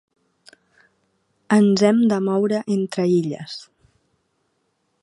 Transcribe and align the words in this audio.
Ens 1.57 1.85
hem 1.91 2.01
de 2.13 2.19
moure 2.29 2.63
entre 2.79 3.07
illes. 3.21 3.61